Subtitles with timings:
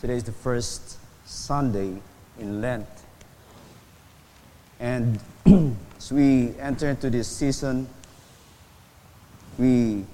[0.00, 0.96] Today is the first
[1.26, 2.00] Sunday
[2.38, 2.86] in Lent.
[4.78, 5.18] And
[5.98, 7.88] as we enter into this season,
[9.58, 10.04] we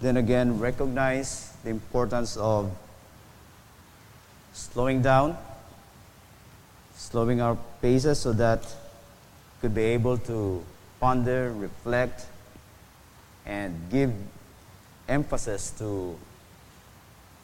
[0.00, 2.72] then again recognize the importance of
[4.54, 5.38] slowing down,
[6.96, 10.64] slowing our paces so that we could be able to
[10.98, 12.26] ponder, reflect,
[13.46, 14.12] and give
[15.08, 16.18] emphasis to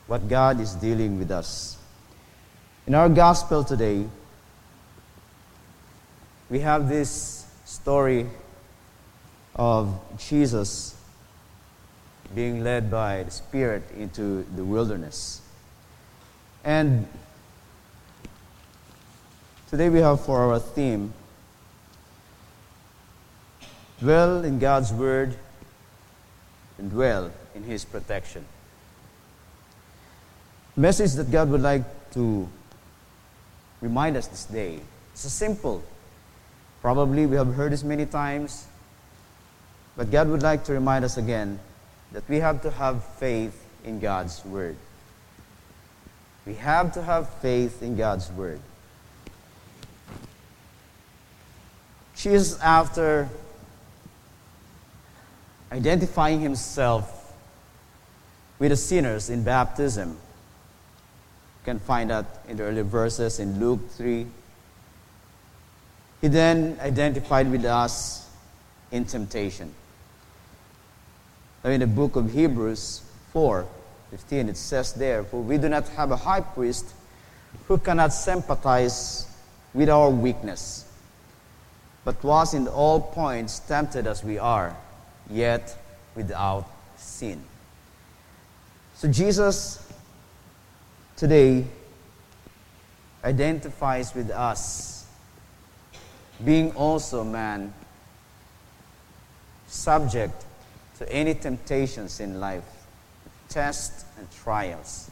[0.09, 1.77] what God is dealing with us.
[2.87, 4.07] In our gospel today,
[6.49, 8.27] we have this story
[9.55, 10.97] of Jesus
[12.35, 15.43] being led by the Spirit into the wilderness.
[16.65, 17.07] And
[19.69, 21.13] today we have for our theme
[24.01, 25.37] dwell in God's Word
[26.79, 28.47] and dwell in His protection
[30.79, 31.83] message that God would like
[32.13, 32.49] to
[33.81, 34.79] remind us this day.
[35.13, 35.83] It's a simple.
[36.81, 38.67] Probably we have heard this many times,
[39.97, 41.59] but God would like to remind us again
[42.13, 44.77] that we have to have faith in God's Word.
[46.47, 48.61] We have to have faith in God's Word.
[52.15, 53.29] Jesus, after
[55.73, 57.35] identifying himself
[58.59, 60.17] with the sinners in baptism,
[61.69, 64.27] can find that in the early verses in Luke 3.
[66.23, 68.27] He then identified with us
[68.91, 69.75] in temptation.
[71.63, 73.03] Now in the book of Hebrews
[73.33, 73.67] 4
[74.11, 76.87] 15, it says there, For we do not have a high priest
[77.67, 79.27] who cannot sympathize
[79.75, 80.91] with our weakness,
[82.03, 84.75] but was in all points tempted as we are,
[85.29, 85.77] yet
[86.15, 86.65] without
[86.97, 87.43] sin.
[88.95, 89.88] So Jesus
[91.19, 91.65] today
[93.25, 95.05] identifies with us,
[96.45, 97.75] being also man,
[99.67, 100.45] subject
[100.97, 102.63] to any temptations in life,
[103.49, 105.11] tests and trials.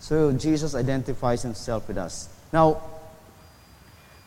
[0.00, 2.30] So Jesus identifies himself with us.
[2.50, 2.80] Now,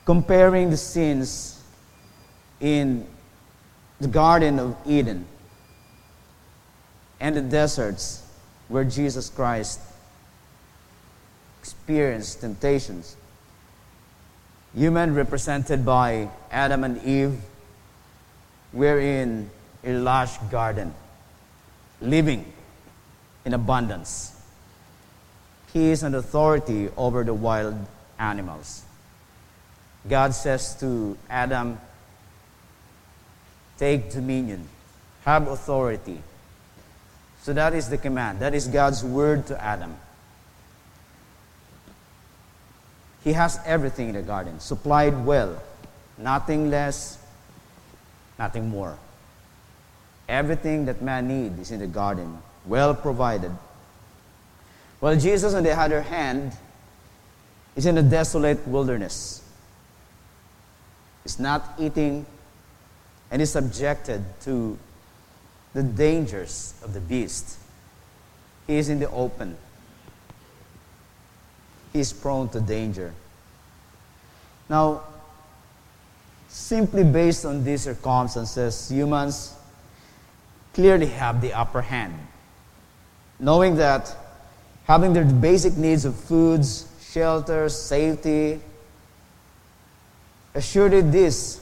[0.05, 1.63] comparing the sins
[2.59, 3.07] in
[3.99, 5.25] the Garden of Eden
[7.19, 8.23] and the deserts
[8.67, 9.79] where Jesus Christ
[11.61, 13.15] experienced temptations.
[14.75, 17.39] Human represented by Adam and Eve
[18.73, 19.51] were in
[19.83, 20.91] a lush garden,
[22.01, 22.51] living
[23.45, 24.35] in abundance.
[25.71, 27.75] He is an authority over the wild
[28.17, 28.83] animals.
[30.09, 31.79] God says to Adam,
[33.77, 34.67] Take dominion,
[35.25, 36.21] have authority.
[37.41, 38.39] So that is the command.
[38.39, 39.95] That is God's word to Adam.
[43.23, 45.61] He has everything in the garden, supplied well,
[46.17, 47.19] nothing less,
[48.39, 48.97] nothing more.
[50.27, 53.51] Everything that man needs is in the garden, well provided.
[54.99, 56.53] While Jesus, on the other hand,
[57.75, 59.43] is in a desolate wilderness.
[61.23, 62.25] He's not eating
[63.29, 64.77] and is subjected to
[65.73, 67.57] the dangers of the beast.
[68.67, 69.57] He is in the open
[71.93, 73.13] is prone to danger.
[74.69, 75.01] Now,
[76.47, 79.53] simply based on these circumstances, humans
[80.73, 82.15] clearly have the upper hand.
[83.39, 84.15] Knowing that
[84.85, 88.59] having their basic needs of foods, shelter, safety,
[90.53, 91.59] assuredly this,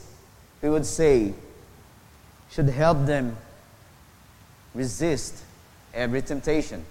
[0.61, 1.33] we would say,
[2.51, 3.37] should help them
[4.73, 5.43] resist
[5.93, 6.85] every temptation.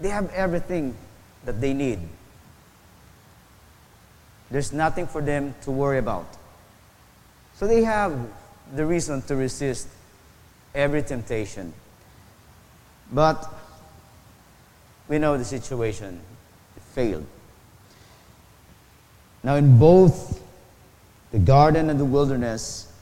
[0.00, 0.96] They have everything
[1.44, 1.98] that they need.
[4.50, 6.26] There's nothing for them to worry about.
[7.54, 8.18] So they have
[8.74, 9.88] the reason to resist
[10.74, 11.72] every temptation.
[13.12, 13.52] But
[15.08, 16.20] we know the situation
[16.76, 17.26] it failed.
[19.42, 20.42] Now, in both
[21.30, 22.92] the garden and the wilderness,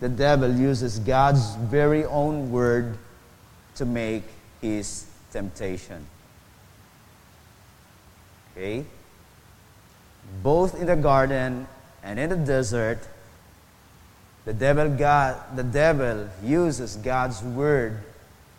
[0.00, 2.98] the devil uses God's very own word
[3.76, 4.24] to make
[4.60, 6.04] his temptation.
[8.52, 8.84] Okay?
[10.42, 11.66] Both in the garden
[12.02, 12.98] and in the desert,
[14.44, 17.98] the devil, God, the devil uses God's word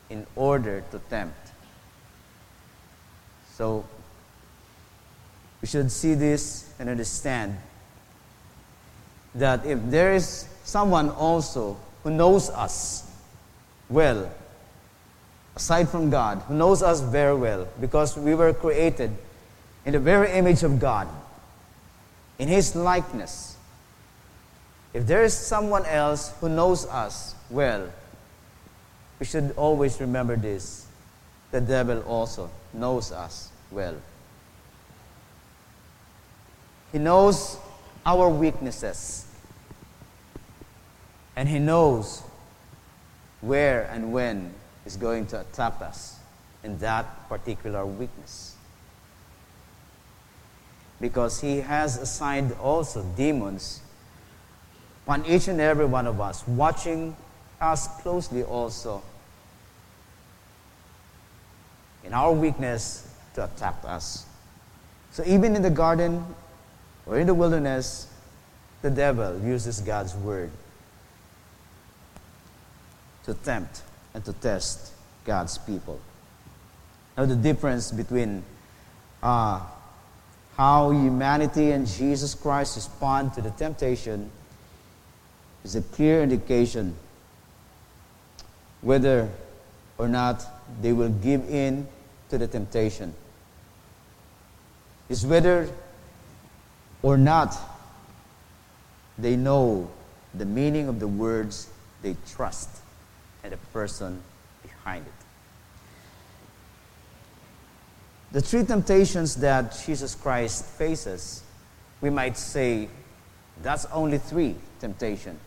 [0.10, 1.38] in order to tempt.
[3.56, 3.86] So,
[5.62, 7.58] we should see this and understand
[9.36, 13.10] that if there is someone also who knows us,
[13.90, 14.30] well,
[15.56, 19.12] aside from God, who knows us very well, because we were created
[19.86, 21.08] in the very image of God,
[22.40, 23.58] in His likeness.
[24.94, 27.90] If there is someone else who knows us well,
[29.20, 30.88] we should always remember this.
[31.52, 33.96] The devil also knows us well.
[36.92, 37.58] He knows
[38.06, 39.26] our weaknesses.
[41.36, 42.22] And He knows
[43.42, 44.54] where and when
[44.84, 46.20] He's going to attack us
[46.64, 48.56] in that particular weakness.
[51.00, 53.82] Because He has assigned also demons
[55.08, 57.16] on each and every one of us, watching
[57.60, 59.02] us closely also
[62.04, 64.26] in our weakness to attack us.
[65.12, 66.26] So even in the garden
[67.06, 68.08] or in the wilderness,
[68.82, 70.52] the devil uses God's word
[73.26, 73.82] to tempt
[74.14, 74.94] and to test
[75.26, 76.00] God's people.
[77.18, 78.44] Now, the difference between
[79.22, 79.62] uh,
[80.58, 84.30] how humanity and Jesus Christ respond to the temptation
[85.64, 86.96] is a clear indication
[88.82, 89.30] whether
[89.98, 90.46] or not
[90.82, 91.88] they will give in
[92.30, 93.14] to the temptation.
[95.10, 95.70] Is whether
[97.02, 97.56] or not
[99.18, 99.90] they know
[100.34, 101.70] the meaning of the words
[102.02, 102.83] they trust
[103.44, 104.22] and the person
[104.62, 105.14] behind it.
[108.32, 111.44] The three temptations that Jesus Christ faces,
[112.02, 112.90] we might say
[113.62, 115.40] that's only three temptations.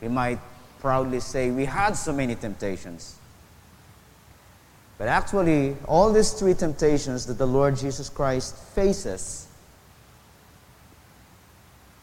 [0.00, 0.38] We might
[0.80, 3.16] proudly say we had so many temptations.
[4.98, 9.48] But actually, all these three temptations that the Lord Jesus Christ faces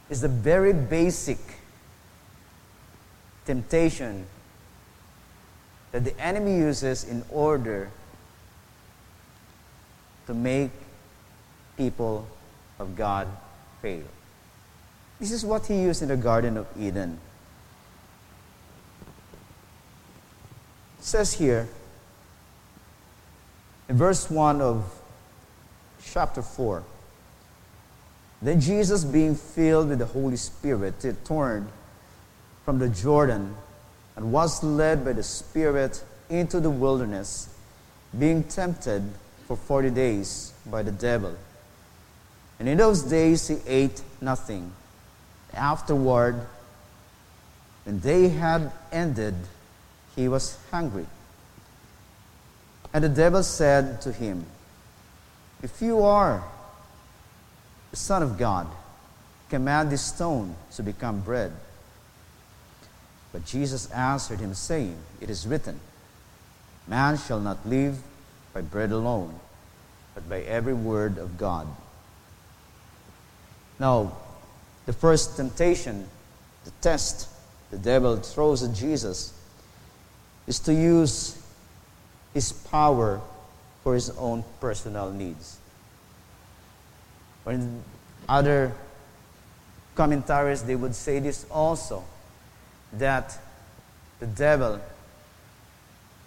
[0.09, 1.37] is the very basic
[3.49, 4.27] temptation
[5.91, 7.89] that the enemy uses in order
[10.27, 10.69] to make
[11.75, 12.27] people
[12.77, 13.27] of God
[13.81, 14.03] fail.
[15.19, 17.17] This is what he used in the Garden of Eden.
[20.99, 21.67] It says here,
[23.89, 24.85] in verse 1 of
[26.05, 26.83] chapter 4,
[28.43, 31.69] then Jesus, being filled with the Holy Spirit, returned
[32.69, 33.55] from the Jordan
[34.15, 37.49] and was led by the Spirit into the wilderness,
[38.19, 39.01] being tempted
[39.47, 41.35] for forty days by the devil.
[42.59, 44.71] And in those days he ate nothing.
[45.51, 46.45] Afterward,
[47.85, 49.33] when they had ended,
[50.15, 51.07] he was hungry.
[52.93, 54.45] And the devil said to him,
[55.63, 56.43] If you are
[57.89, 58.67] the Son of God,
[59.49, 61.51] command this stone to become bread.
[63.31, 65.79] But Jesus answered him, saying, It is written,
[66.87, 68.01] Man shall not live
[68.53, 69.39] by bread alone,
[70.15, 71.67] but by every word of God.
[73.79, 74.13] Now,
[74.85, 76.07] the first temptation,
[76.65, 77.29] the test
[77.69, 79.33] the devil throws at Jesus,
[80.47, 81.39] is to use
[82.33, 83.21] his power
[83.83, 85.57] for his own personal needs.
[87.45, 87.83] Or in
[88.27, 88.73] other
[89.93, 92.03] commentaries, they would say this also
[92.93, 93.37] that
[94.19, 94.79] the devil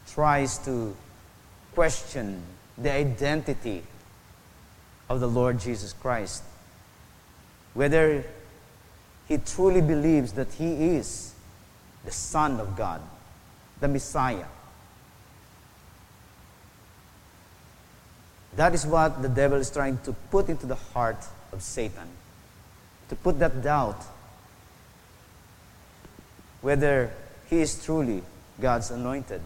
[0.09, 0.97] tries to
[1.75, 2.43] question
[2.79, 3.83] the identity
[5.09, 6.43] of the Lord Jesus Christ.
[7.75, 8.25] Whether
[9.29, 11.35] he truly believes that he is
[12.05, 13.01] the Son of God,
[13.81, 14.47] the Messiah.
[18.57, 22.09] That is what the devil is trying to put into the heart of Satan.
[23.09, 24.03] To put that doubt
[26.63, 27.13] whether
[27.51, 28.23] he is truly
[28.61, 29.41] God's anointed.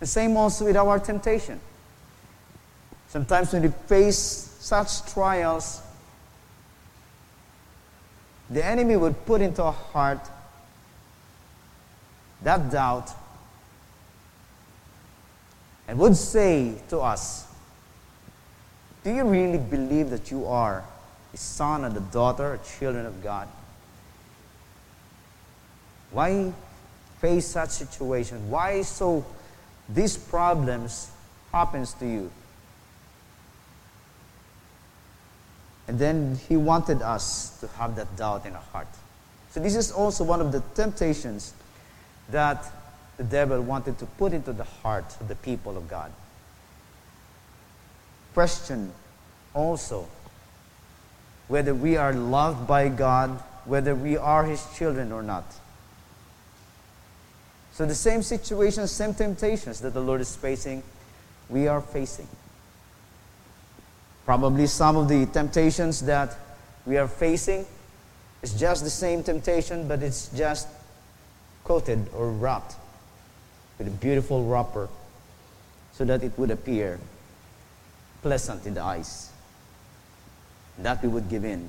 [0.00, 1.60] The same also with our temptation.
[3.08, 4.18] Sometimes when we face
[4.58, 5.80] such trials,
[8.50, 10.28] the enemy would put into our heart
[12.42, 13.10] that doubt
[15.86, 17.46] and would say to us,
[19.04, 20.84] Do you really believe that you are
[21.32, 23.48] a son and a daughter, or children of God?
[26.12, 26.52] Why
[27.20, 28.50] face such situation?
[28.50, 29.24] Why so
[29.88, 31.10] these problems
[31.52, 32.30] happens to you?
[35.88, 38.88] And then he wanted us to have that doubt in our heart.
[39.50, 41.54] So this is also one of the temptations
[42.30, 42.64] that
[43.16, 46.12] the devil wanted to put into the heart of the people of God.
[48.32, 48.92] Question
[49.54, 50.08] also
[51.48, 53.30] whether we are loved by God,
[53.66, 55.44] whether we are his children or not.
[57.72, 60.82] So the same situations, same temptations that the Lord is facing,
[61.48, 62.28] we are facing.
[64.24, 66.36] Probably some of the temptations that
[66.86, 67.66] we are facing
[68.42, 70.68] is just the same temptation, but it's just
[71.64, 72.74] coated or wrapped
[73.78, 74.88] with a beautiful wrapper
[75.92, 76.98] so that it would appear
[78.22, 79.30] pleasant in the eyes.
[80.78, 81.68] That we would give in.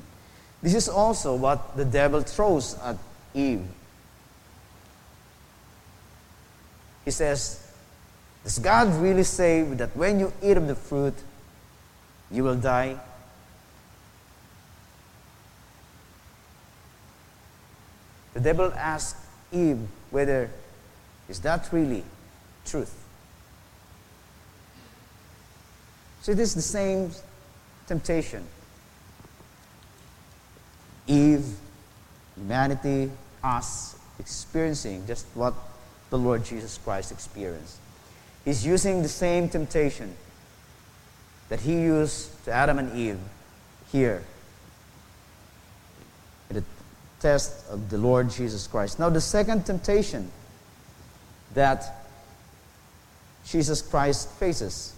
[0.62, 2.98] This is also what the devil throws at
[3.34, 3.66] Eve.
[7.06, 7.66] He says,
[8.44, 11.16] Does God really say that when you eat of the fruit,
[12.32, 12.98] you will die?
[18.34, 19.18] The devil asked
[19.52, 19.80] Eve
[20.10, 20.50] whether
[21.30, 22.04] is that really
[22.66, 22.94] truth.
[26.22, 27.12] So it is the same
[27.86, 28.46] temptation.
[31.06, 31.46] Eve,
[32.36, 33.12] humanity,
[33.44, 35.54] us experiencing just what
[36.14, 37.78] the Lord Jesus Christ experienced.
[38.46, 40.16] He's using the same temptation
[41.50, 43.18] that he used to Adam and Eve
[43.92, 44.22] here
[46.52, 46.64] in the
[47.20, 49.00] test of the Lord Jesus Christ.
[49.00, 50.30] Now, the second temptation
[51.56, 52.06] that
[53.48, 54.94] Jesus Christ faces.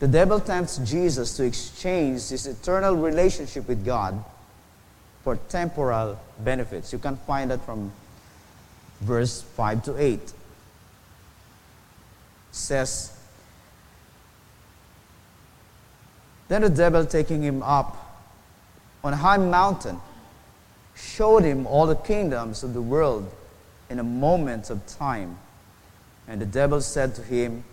[0.00, 4.22] The devil tempts Jesus to exchange his eternal relationship with God
[5.22, 6.92] for temporal benefits.
[6.92, 7.90] You can find that from
[9.04, 10.32] verse 5 to 8.
[12.50, 13.16] Says,
[16.48, 18.22] Then the devil, taking him up
[19.02, 20.00] on a high mountain,
[20.94, 23.30] showed him all the kingdoms of the world
[23.90, 25.38] in a moment of time.
[26.28, 27.64] And the devil said to him,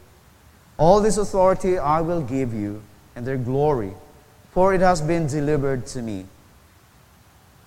[0.77, 2.81] All this authority I will give you,
[3.15, 3.93] and their glory,
[4.51, 6.25] for it has been delivered to me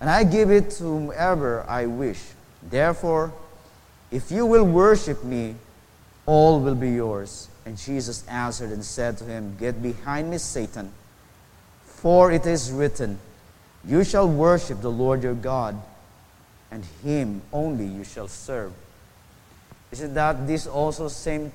[0.04, 2.20] and I give it to whomever I wish.
[2.62, 3.32] Therefore,
[4.14, 5.56] if you will worship me,
[6.24, 7.48] all will be yours.
[7.66, 10.92] And Jesus answered and said to him, Get behind me, Satan,
[11.84, 13.18] for it is written,
[13.84, 15.76] You shall worship the Lord your God,
[16.70, 18.72] and him only you shall serve.
[19.90, 21.50] Isn't that these also same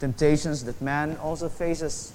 [0.00, 2.12] temptations that man also faces?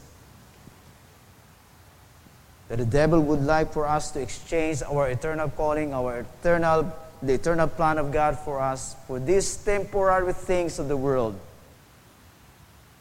[2.70, 7.34] that the devil would like for us to exchange our eternal calling, our eternal, the
[7.34, 11.38] eternal plan of God for us, for these temporary things of the world,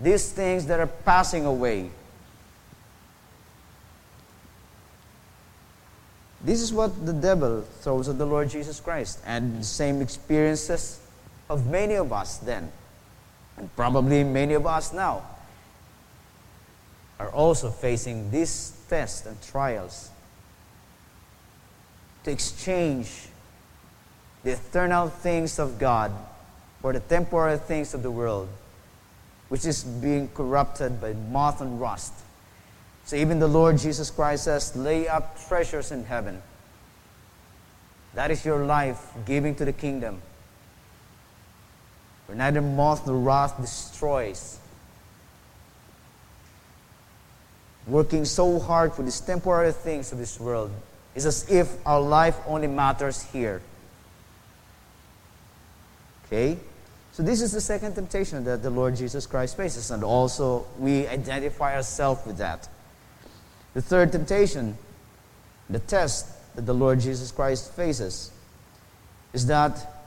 [0.01, 1.91] these things that are passing away.
[6.43, 11.01] This is what the devil throws at the Lord Jesus Christ, and the same experiences
[11.49, 12.71] of many of us then,
[13.57, 15.23] and probably many of us now,
[17.19, 20.11] are also facing these tests and trials
[22.25, 23.28] to exchange
[24.45, 26.13] the eternal things of God
[26.81, 28.49] for the temporal things of the world,
[29.49, 32.13] which is being corrupted by moth and rust.
[33.05, 36.43] So even the Lord Jesus Christ says, lay up treasures in heaven.
[38.15, 40.21] That is your life giving to the kingdom.
[42.27, 44.59] Where neither moth nor rust destroys,
[47.87, 50.71] working so hard for these temporary things of this world
[51.15, 53.63] is as if our life only matters here.
[56.29, 56.59] Okay?
[57.13, 61.07] So this is the second temptation that the Lord Jesus Christ faces, and also we
[61.09, 62.69] identify ourselves with that.
[63.75, 64.79] The third temptation,
[65.69, 68.31] the test that the Lord Jesus Christ faces,
[69.33, 70.05] is that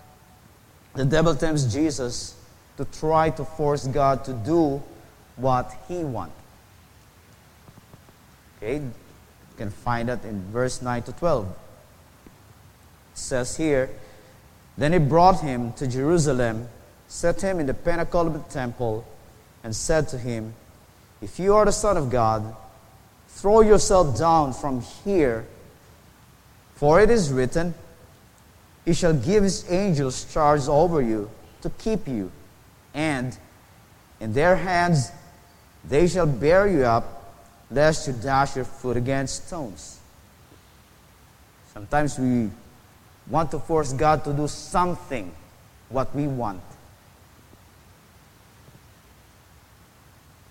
[0.95, 2.35] the devil tempts Jesus
[2.77, 4.81] to try to force God to do
[5.35, 6.35] what he wants.
[8.57, 8.91] Okay, you
[9.57, 11.47] can find that in verse 9 to 12.
[11.47, 13.89] It says here,
[14.81, 16.67] Then he brought him to Jerusalem,
[17.07, 19.05] set him in the pinnacle of the temple,
[19.63, 20.55] and said to him,
[21.21, 22.55] If you are the Son of God,
[23.27, 25.45] throw yourself down from here,
[26.73, 27.75] for it is written,
[28.83, 31.29] He shall give His angels charge over you
[31.61, 32.31] to keep you,
[32.95, 33.37] and
[34.19, 35.11] in their hands
[35.87, 37.35] they shall bear you up
[37.69, 39.99] lest you dash your foot against stones.
[41.71, 42.49] Sometimes we
[43.27, 45.31] want to force God to do something
[45.89, 46.61] what we want.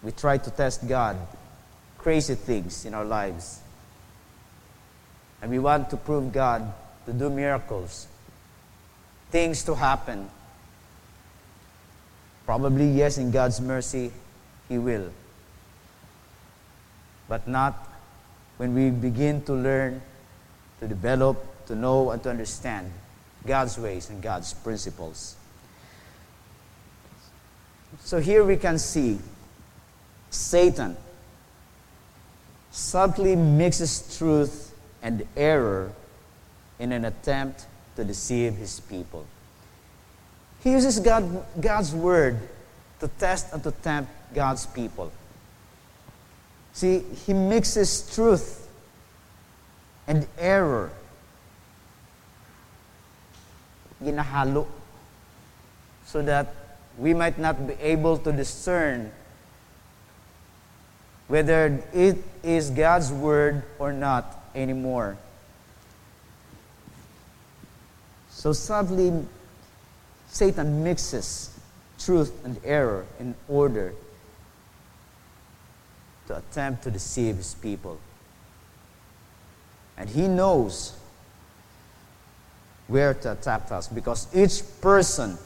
[0.02, 1.16] We try to test God,
[1.98, 3.60] crazy things in our lives.
[5.42, 6.72] And we want to prove God
[7.06, 8.06] to do miracles,
[9.30, 10.28] things to happen.
[12.46, 14.12] Probably, yes, in God's mercy,
[14.68, 15.10] He will
[17.30, 17.88] but not
[18.58, 20.02] when we begin to learn,
[20.80, 21.38] to develop,
[21.70, 22.92] to know, and to understand
[23.46, 25.36] God's ways and God's principles.
[28.00, 29.18] So here we can see
[30.30, 30.96] Satan
[32.70, 35.92] subtly mixes truth and error
[36.78, 39.26] in an attempt to deceive his people.
[40.62, 42.38] He uses God, God's word
[42.98, 45.12] to test and to tempt God's people.
[46.72, 48.68] See, he mixes truth
[50.06, 50.90] and error.
[54.02, 54.66] Ginahalo.
[56.06, 56.54] So that
[56.98, 59.12] we might not be able to discern
[61.28, 65.16] whether it is God's word or not anymore.
[68.30, 69.12] So sadly,
[70.28, 71.56] Satan mixes
[71.98, 73.92] truth and error in order
[76.26, 78.00] to attempt to deceive his people.
[79.96, 80.96] And he knows
[82.90, 85.38] where to attack us because each person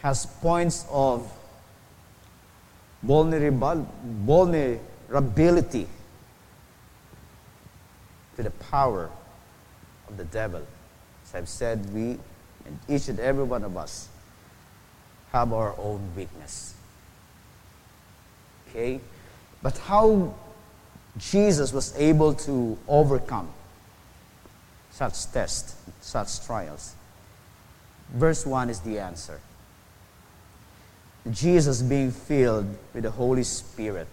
[0.00, 1.30] has points of
[3.02, 4.78] vulnerability
[8.36, 9.10] to the power
[10.08, 10.64] of the devil.
[11.24, 12.18] As I've said, we
[12.64, 14.08] and each and every one of us
[15.32, 16.74] have our own weakness.
[18.68, 19.00] Okay?
[19.62, 20.34] But how
[21.18, 23.48] Jesus was able to overcome
[24.90, 26.94] such tests, such trials.
[28.14, 29.40] Verse 1 is the answer.
[31.30, 34.08] Jesus being filled with the Holy Spirit.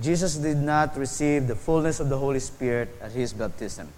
[0.00, 3.88] Jesus did not receive the fullness of the Holy Spirit at his baptism.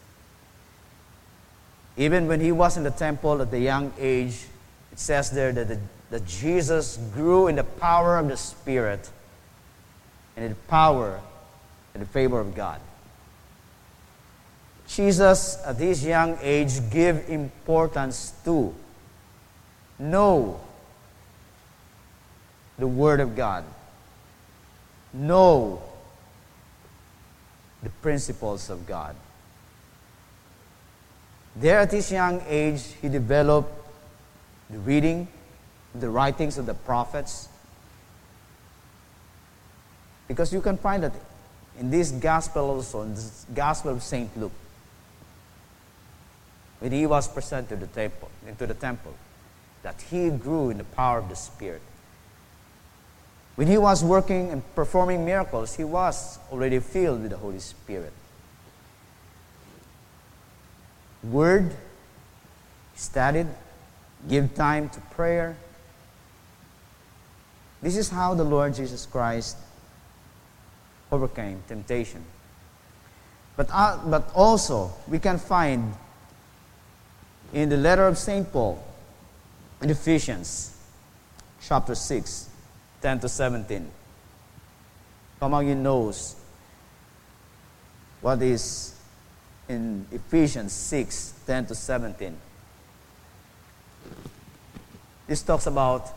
[1.97, 4.47] Even when he was in the temple at the young age,
[4.91, 9.11] it says there that, the, that Jesus grew in the power of the Spirit
[10.37, 11.21] and in the power
[11.93, 12.81] and the favor of God.
[14.95, 18.75] Jesus, at this young age, gave importance to
[20.01, 20.61] know
[22.77, 23.65] the Word of God,
[25.13, 25.81] know
[27.85, 29.15] the principles of God.
[31.55, 33.73] There at this young age, he developed
[34.71, 35.29] the reading,
[35.95, 37.49] the writings of the prophets.
[40.27, 41.13] Because you can find that
[41.79, 44.37] in this gospel also, in this gospel of St.
[44.37, 44.53] Luke,
[46.81, 49.15] when he was presented to the temple, into the temple,
[49.83, 51.83] that he grew in the power of the Spirit.
[53.55, 58.13] When he was working and performing miracles, he was already filled with the Holy Spirit.
[61.23, 61.71] Word,
[62.95, 63.47] studied,
[64.29, 65.57] give time to prayer.
[67.83, 69.57] This is how the Lord Jesus Christ
[71.13, 72.25] overcame temptation.
[73.57, 75.93] But, uh, but also, we can find
[77.53, 78.51] in the letter of St.
[78.53, 78.83] Paul,
[79.83, 80.77] in Ephesians
[81.63, 82.49] chapter 6,
[83.03, 83.91] 10 to 17.
[85.41, 86.37] How among you knows
[88.21, 88.95] what is
[89.69, 92.37] in Ephesians 6, 10 to 17?
[95.27, 96.09] This talks about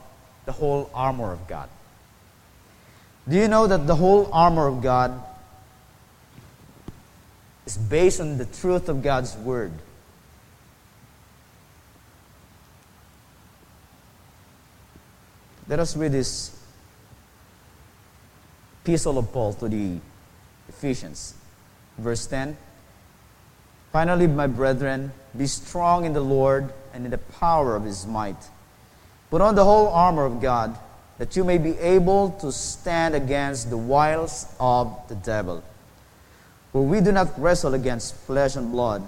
[0.46, 1.70] the whole armor of God.
[3.28, 5.24] Do you know that the whole armor of God
[7.66, 9.72] is based on the truth of God's Word?
[15.74, 16.56] Let us read this
[18.84, 19.98] epistle of Paul to the
[20.70, 21.34] Ephesians,
[21.98, 22.56] verse 10.
[23.92, 28.38] Finally, my brethren, be strong in the Lord and in the power of his might.
[29.32, 30.78] Put on the whole armor of God,
[31.18, 35.64] that you may be able to stand against the wiles of the devil.
[36.72, 39.02] For we do not wrestle against flesh and blood,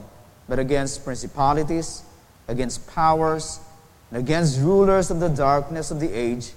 [0.49, 2.01] but against principalities,
[2.47, 3.59] against powers,
[4.15, 6.53] and against rulers of the darkness of the age,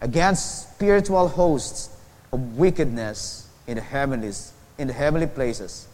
[0.00, 1.90] against spiritual hosts
[2.32, 5.88] of wickedness in the heavenlies, in the heavenly places.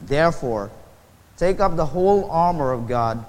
[0.00, 0.70] Therefore,
[1.36, 3.24] take up the whole armor of God,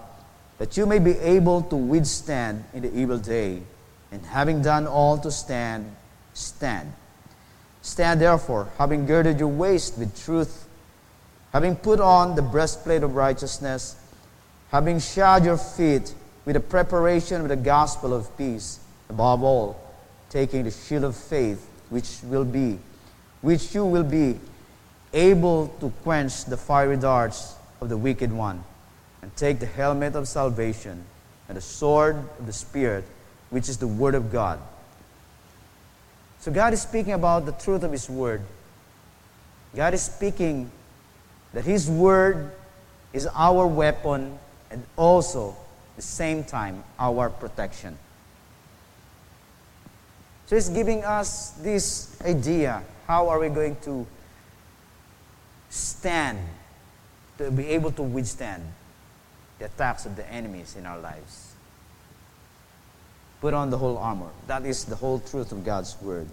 [0.60, 3.63] that you may be able to withstand in the evil day,
[4.12, 5.95] and having done all to stand,
[6.36, 6.93] stand.
[7.82, 10.67] Stand therefore, having girded your waist with truth,
[11.53, 13.95] having put on the breastplate of righteousness,
[14.69, 16.13] having shod your feet
[16.45, 18.79] with the preparation of the gospel of peace,
[19.10, 19.79] above all,
[20.29, 22.79] taking the shield of faith, which will be,
[23.41, 24.39] which you will be
[25.13, 28.63] able to quench the fiery darts of the wicked one,
[29.21, 31.03] and take the helmet of salvation
[31.47, 33.06] and the sword of the Spirit,
[33.49, 34.60] which is the Word of God.
[36.39, 38.41] So God is speaking about the truth of His Word.
[39.75, 40.71] God is speaking
[41.53, 42.51] that His Word
[43.13, 44.38] is our weapon
[44.71, 45.56] and also
[45.95, 47.97] the same time, our protection.
[50.45, 54.06] So it's giving us this idea how are we going to
[55.69, 56.39] stand,
[57.38, 58.63] to be able to withstand
[59.60, 61.53] the attacks of the enemies in our lives.
[63.41, 64.29] Put on the whole armor.
[64.47, 66.27] That is the whole truth of God's Word.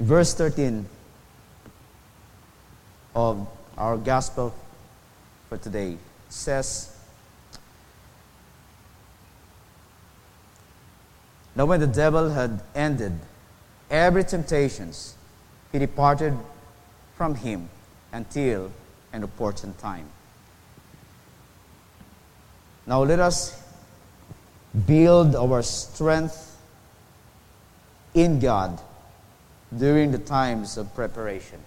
[0.00, 0.86] Verse 13
[3.14, 4.54] of our gospel
[5.48, 5.96] for today
[6.28, 6.90] says,
[11.56, 13.12] Now when the devil had ended
[13.90, 15.14] every temptations,
[15.70, 16.36] he departed
[17.16, 17.68] from him
[18.12, 18.72] until
[19.12, 20.08] an opportune time.
[22.86, 23.62] Now let us
[24.86, 26.56] build our strength
[28.14, 28.80] in God
[29.76, 31.60] during the times of preparation.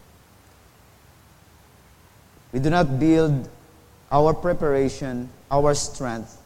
[2.52, 3.50] We do not build
[4.12, 6.42] our preparation, our strength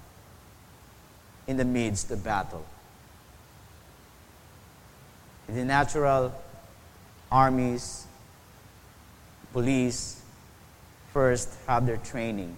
[1.48, 2.66] in the midst of battle.
[5.48, 6.34] In the natural
[7.32, 8.06] armies,
[9.54, 10.22] police
[11.14, 12.56] first have their training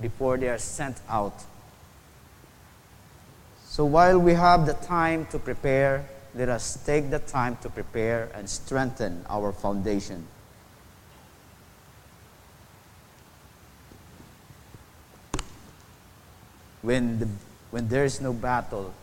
[0.00, 1.44] before they are sent out.
[3.66, 8.30] So while we have the time to prepare, let us take the time to prepare
[8.34, 10.26] and strengthen our foundation.
[16.82, 17.28] When, the,
[17.70, 18.94] when there is no battle,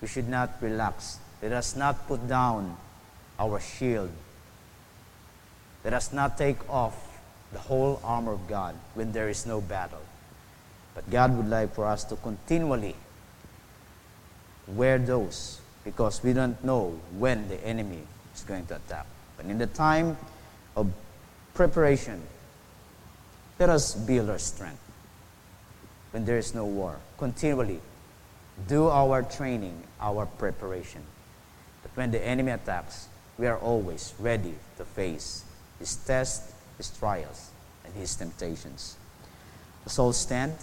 [0.00, 1.18] we should not relax.
[1.42, 2.76] Let us not put down
[3.38, 4.10] our shield.
[5.84, 7.20] Let us not take off
[7.52, 10.02] the whole armor of God when there is no battle.
[10.94, 12.96] But God would like for us to continually
[14.66, 18.02] wear those because we don't know when the enemy
[18.34, 19.06] is going to attack.
[19.36, 20.16] But in the time
[20.76, 20.92] of
[21.54, 22.20] preparation,
[23.58, 24.89] let us build our strength
[26.10, 26.96] when there is no war.
[27.18, 27.80] Continually
[28.68, 31.02] do our training, our preparation.
[31.82, 35.44] But when the enemy attacks, we are always ready to face
[35.78, 37.50] his tests, his trials,
[37.84, 38.96] and his temptations.
[39.84, 40.56] Let's all stand.